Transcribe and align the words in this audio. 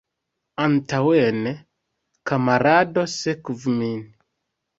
Antaŭen, 0.63 1.37
kamarado, 2.33 3.05
sekvu 3.19 3.77
min! 3.77 4.03